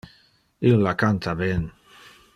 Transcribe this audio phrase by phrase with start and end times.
[0.69, 1.71] Illa canta ben.